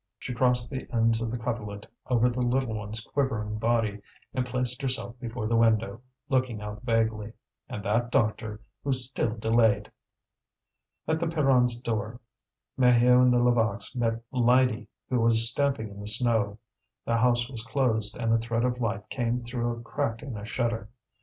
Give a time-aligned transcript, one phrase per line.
[0.17, 4.01] She crossed the ends of the coverlet over the little one's quivering body,
[4.33, 7.33] and placed herself before the window, looking out vaguely.
[7.69, 9.91] And that doctor, who still delayed!
[11.07, 12.19] At the Pierrons' door
[12.79, 16.57] Maheu and the Levaques met Lydie, who was stamping in the snow.
[17.05, 20.45] The house was closed, and a thread of light came though a crack in a
[20.45, 20.89] shutter.